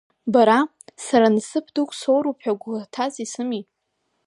[0.33, 0.59] Бара,
[1.05, 3.63] сара насыԥ дук соуроуп ҳәа гәыӷырҭас исымеи?